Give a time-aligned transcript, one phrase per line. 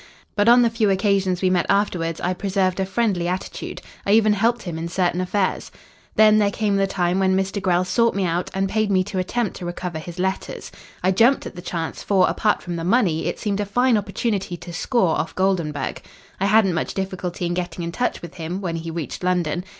[0.35, 3.83] But on the few occasions we met afterwards I preserved a friendly attitude.
[4.03, 5.69] I even helped him in certain affairs.
[6.15, 7.61] "Then there came the time when Mr.
[7.61, 10.71] Grell sought me out and paid me to attempt to recover his letters.
[11.03, 14.57] I jumped at the chance, for apart from the money it seemed a fine opportunity
[14.57, 16.01] to score off Goldenburg.
[16.39, 19.63] I hadn't much difficulty in getting in touch with him when he reached London.